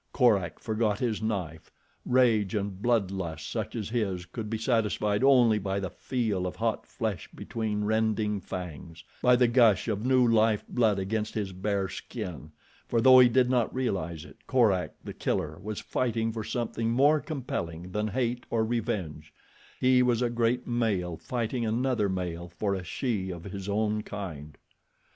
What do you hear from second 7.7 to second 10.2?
rending fangs, by the gush of